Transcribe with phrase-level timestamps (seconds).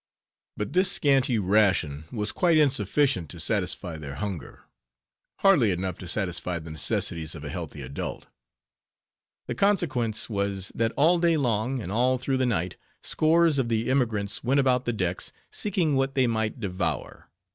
[0.57, 4.63] But this scanty ration was quite insufficient to satisfy their hunger:
[5.41, 8.25] hardly enough to satisfy the necessities of a healthy adult.
[9.45, 13.91] The consequence was, that all day long, and all through the night, scores of the
[13.91, 17.29] emigrants went about the decks, seeking what they might devour.